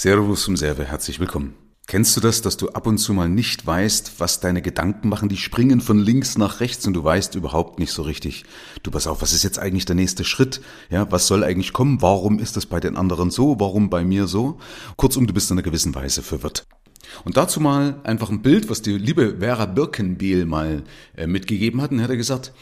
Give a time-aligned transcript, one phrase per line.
[0.00, 1.54] Servus zum Serve, herzlich willkommen.
[1.88, 5.28] Kennst du das, dass du ab und zu mal nicht weißt, was deine Gedanken machen?
[5.28, 8.44] Die springen von links nach rechts und du weißt überhaupt nicht so richtig.
[8.84, 10.60] Du pass auf, was ist jetzt eigentlich der nächste Schritt?
[10.88, 12.00] Ja, was soll eigentlich kommen?
[12.00, 13.58] Warum ist das bei den anderen so?
[13.58, 14.60] Warum bei mir so?
[14.94, 16.68] Kurzum, du bist in einer gewissen Weise verwirrt.
[17.24, 20.84] Und dazu mal einfach ein Bild, was die liebe Vera Birkenbehl mal
[21.16, 21.90] äh, mitgegeben hat.
[21.90, 22.52] Und hat er gesagt,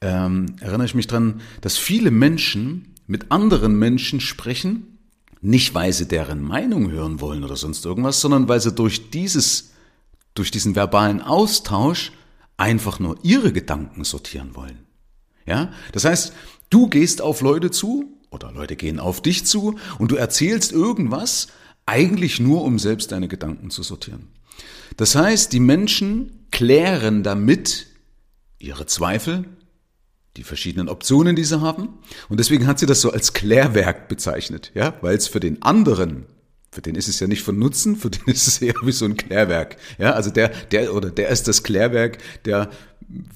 [0.00, 4.97] ähm, erinnere ich mich dran, dass viele Menschen mit anderen Menschen sprechen,
[5.40, 9.70] nicht, weil sie deren Meinung hören wollen oder sonst irgendwas, sondern weil sie durch dieses,
[10.34, 12.12] durch diesen verbalen Austausch
[12.56, 14.86] einfach nur ihre Gedanken sortieren wollen.
[15.46, 15.72] Ja?
[15.92, 16.32] Das heißt,
[16.70, 21.48] du gehst auf Leute zu oder Leute gehen auf dich zu und du erzählst irgendwas
[21.86, 24.28] eigentlich nur, um selbst deine Gedanken zu sortieren.
[24.96, 27.86] Das heißt, die Menschen klären damit
[28.58, 29.44] ihre Zweifel,
[30.38, 31.88] die verschiedenen Optionen, die sie haben.
[32.28, 36.26] Und deswegen hat sie das so als Klärwerk bezeichnet, ja, weil es für den anderen,
[36.70, 39.04] für den ist es ja nicht von Nutzen, für den ist es eher wie so
[39.04, 42.70] ein Klärwerk, ja, also der, der oder der ist das Klärwerk, der,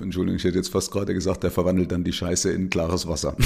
[0.00, 3.36] Entschuldigung, ich hätte jetzt fast gerade gesagt, der verwandelt dann die Scheiße in klares Wasser.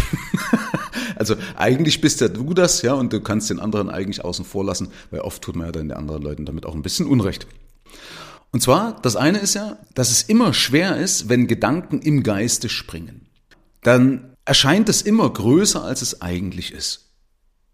[1.16, 4.64] also eigentlich bist ja du das, ja, und du kannst den anderen eigentlich außen vor
[4.64, 7.46] lassen, weil oft tut man ja dann den anderen Leuten damit auch ein bisschen Unrecht.
[8.52, 12.68] Und zwar, das eine ist ja, dass es immer schwer ist, wenn Gedanken im Geiste
[12.68, 13.23] springen
[13.84, 17.12] dann erscheint es immer größer, als es eigentlich ist.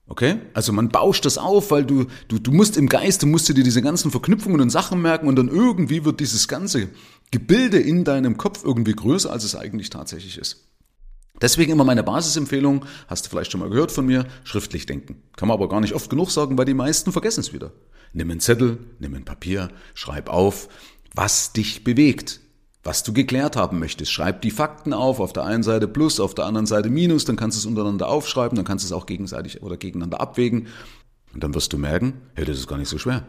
[0.07, 0.41] Okay?
[0.55, 3.63] Also man bauscht das auf, weil du, du, du musst im Geiste, musst du dir
[3.63, 6.89] diese ganzen Verknüpfungen und Sachen merken und dann irgendwie wird dieses ganze
[7.31, 10.67] Gebilde in deinem Kopf irgendwie größer, als es eigentlich tatsächlich ist.
[11.41, 15.23] Deswegen immer meine Basisempfehlung, hast du vielleicht schon mal gehört von mir, schriftlich denken.
[15.37, 17.73] Kann man aber gar nicht oft genug sagen, weil die meisten vergessen es wieder.
[18.13, 20.69] Nimm einen Zettel, nimm ein Papier, schreib auf,
[21.15, 22.41] was dich bewegt
[22.83, 24.11] was du geklärt haben möchtest.
[24.11, 27.37] Schreib die Fakten auf, auf der einen Seite plus, auf der anderen Seite minus, dann
[27.37, 30.69] kannst du es untereinander aufschreiben, dann kannst du es auch gegenseitig oder gegeneinander abwägen.
[31.35, 33.27] Und dann wirst du merken, hey, das ist gar nicht so schwer.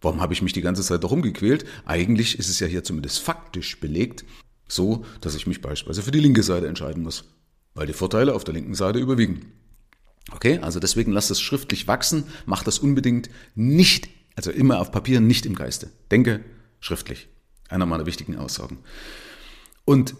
[0.00, 1.64] Warum habe ich mich die ganze Zeit darum gequält?
[1.86, 4.24] Eigentlich ist es ja hier zumindest faktisch belegt,
[4.68, 7.24] so, dass ich mich beispielsweise für die linke Seite entscheiden muss,
[7.74, 9.52] weil die Vorteile auf der linken Seite überwiegen.
[10.30, 15.20] Okay, also deswegen lass das schriftlich wachsen, mach das unbedingt nicht, also immer auf Papier,
[15.20, 15.90] nicht im Geiste.
[16.10, 16.44] Denke
[16.80, 17.28] schriftlich.
[17.72, 18.78] Einer meiner wichtigen Aussagen.
[19.86, 20.14] Und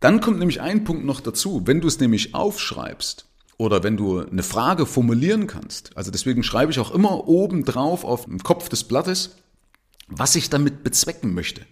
[0.00, 1.62] dann kommt nämlich ein Punkt noch dazu.
[1.64, 6.72] Wenn du es nämlich aufschreibst oder wenn du eine Frage formulieren kannst, also deswegen schreibe
[6.72, 9.36] ich auch immer oben drauf auf dem Kopf des Blattes,
[10.08, 11.62] was ich damit bezwecken möchte.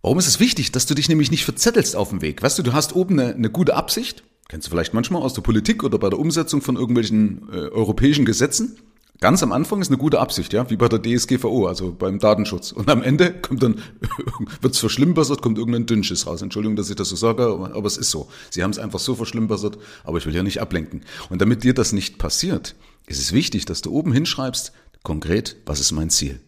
[0.00, 2.42] Warum ist es wichtig, dass du dich nämlich nicht verzettelst auf dem Weg?
[2.42, 5.42] Weißt du, du hast oben eine, eine gute Absicht, kennst du vielleicht manchmal aus der
[5.42, 8.78] Politik oder bei der Umsetzung von irgendwelchen äh, europäischen Gesetzen.
[9.20, 12.70] Ganz am Anfang ist eine gute Absicht, ja, wie bei der DSGVO, also beim Datenschutz.
[12.70, 13.82] Und am Ende kommt dann,
[14.60, 16.40] wird's verschlimmbessert, kommt irgendein Dünnschiss raus.
[16.40, 18.28] Entschuldigung, dass ich das so sage, aber, aber es ist so.
[18.50, 21.02] Sie haben es einfach so verschlimmbessert, aber ich will ja nicht ablenken.
[21.30, 25.80] Und damit dir das nicht passiert, ist es wichtig, dass du oben hinschreibst, konkret, was
[25.80, 26.38] ist mein Ziel?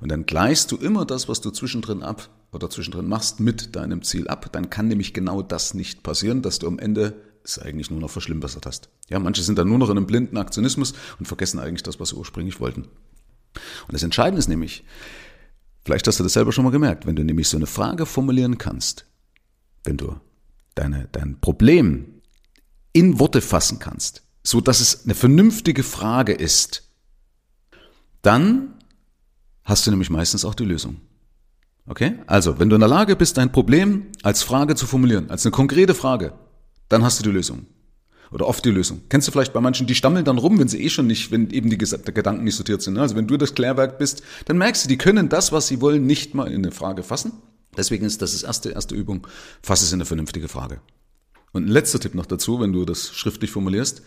[0.00, 4.02] Und dann gleichst du immer das, was du zwischendrin ab oder zwischendrin machst, mit deinem
[4.02, 4.50] Ziel ab.
[4.52, 7.14] Dann kann nämlich genau das nicht passieren, dass du am Ende
[7.48, 8.90] es eigentlich nur noch verschlimmbessert hast.
[9.08, 12.10] Ja, manche sind dann nur noch in einem blinden Aktionismus und vergessen eigentlich das, was
[12.10, 12.82] sie ursprünglich wollten.
[12.82, 14.84] Und das Entscheidende ist nämlich,
[15.84, 18.58] vielleicht hast du das selber schon mal gemerkt, wenn du nämlich so eine Frage formulieren
[18.58, 19.06] kannst,
[19.84, 20.16] wenn du
[20.74, 22.20] deine, dein Problem
[22.92, 26.88] in Worte fassen kannst, so dass es eine vernünftige Frage ist,
[28.22, 28.74] dann
[29.64, 31.00] hast du nämlich meistens auch die Lösung.
[31.86, 32.18] Okay?
[32.26, 35.52] Also, wenn du in der Lage bist, dein Problem als Frage zu formulieren, als eine
[35.52, 36.34] konkrete Frage,
[36.88, 37.66] dann hast du die Lösung.
[38.30, 39.02] Oder oft die Lösung.
[39.08, 41.50] Kennst du vielleicht bei manchen, die stammeln dann rum, wenn sie eh schon nicht, wenn
[41.50, 42.94] eben die Gedanken nicht sortiert sind.
[42.94, 43.00] Ne?
[43.00, 46.06] Also wenn du das Klärwerk bist, dann merkst du, die können das, was sie wollen,
[46.06, 47.32] nicht mal in eine Frage fassen.
[47.76, 49.26] Deswegen ist das das erste, erste Übung.
[49.62, 50.80] Fass es in eine vernünftige Frage.
[51.52, 54.02] Und ein letzter Tipp noch dazu, wenn du das schriftlich formulierst.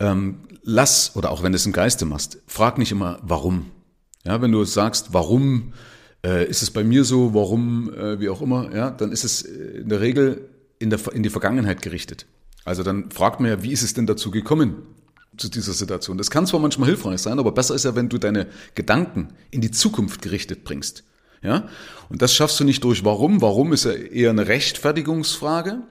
[0.00, 3.66] Ähm, lass, oder auch wenn du es im Geiste machst, frag nicht immer, warum.
[4.24, 5.72] Ja, wenn du sagst, warum
[6.24, 9.42] äh, ist es bei mir so, warum, äh, wie auch immer, ja, dann ist es
[9.42, 10.49] in der Regel
[10.80, 12.26] in, der, in die Vergangenheit gerichtet.
[12.64, 14.82] Also dann fragt man ja, wie ist es denn dazu gekommen?
[15.36, 16.18] zu dieser Situation.
[16.18, 19.60] Das kann zwar manchmal hilfreich sein, aber besser ist ja, wenn du deine Gedanken in
[19.60, 21.04] die Zukunft gerichtet bringst.
[21.42, 21.68] Ja?
[22.08, 23.40] Und das schaffst du nicht durch warum.
[23.40, 25.82] Warum ist ja eher eine Rechtfertigungsfrage.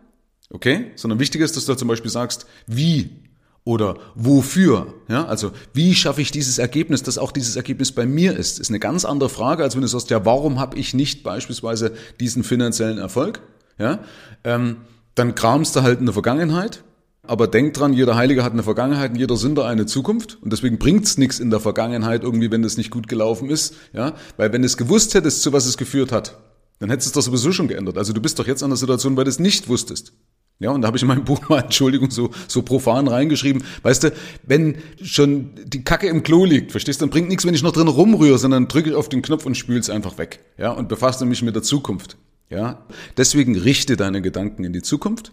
[0.50, 0.92] Okay?
[0.96, 3.24] Sondern wichtiger ist, dass du zum Beispiel sagst, wie
[3.64, 4.94] oder wofür.
[5.08, 5.26] Ja?
[5.26, 8.60] Also, wie schaffe ich dieses Ergebnis, dass auch dieses Ergebnis bei mir ist?
[8.60, 11.94] Ist eine ganz andere Frage, als wenn du sagst, ja, warum habe ich nicht beispielsweise
[12.20, 13.42] diesen finanziellen Erfolg?
[13.80, 14.00] Ja,
[14.44, 14.78] ähm,
[15.16, 16.84] dann kramst du halt in der Vergangenheit,
[17.24, 20.78] aber denk dran, jeder Heilige hat eine Vergangenheit und jeder Sünder eine Zukunft und deswegen
[20.78, 24.64] bringt's nichts in der Vergangenheit irgendwie, wenn es nicht gut gelaufen ist, ja, weil wenn
[24.64, 26.38] es gewusst hättest, zu was es geführt hat,
[26.80, 27.98] dann hättest du doch sowieso schon geändert.
[27.98, 30.14] Also du bist doch jetzt an der Situation, weil du es nicht wusstest.
[30.60, 34.04] Ja, und da habe ich in meinem Buch mal, Entschuldigung, so, so profan reingeschrieben, weißt
[34.06, 37.64] du, wenn schon die Kacke im Klo liegt, verstehst du, dann bringt nichts, wenn ich
[37.64, 40.40] noch drin rumrühre, sondern drücke ich auf den Knopf und spüle es einfach weg.
[40.58, 42.18] Ja, und befasse mich mit der Zukunft.
[42.50, 42.84] Ja,
[43.16, 45.32] deswegen richte deine Gedanken in die Zukunft.